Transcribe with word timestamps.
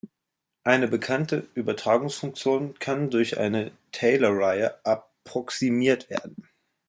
Eine 0.63 0.87
bekannte 0.87 1.47
Übertragungsfunktion 1.53 2.73
kann 2.79 3.11
durch 3.11 3.37
eine 3.37 3.71
Taylorreihe 3.91 4.83
approximiert 4.83 6.09
werden. 6.09 6.43